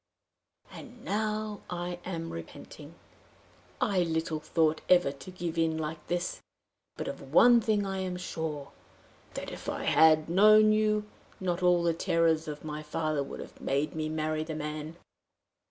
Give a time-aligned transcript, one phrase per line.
[0.71, 2.95] And now I am repenting!
[3.79, 6.41] I little thought ever to give in like this!
[6.97, 8.71] But of one thing I am sure
[9.35, 11.05] that, if I had known you,
[11.39, 14.95] not all the terrors of my father would have made me marry the man."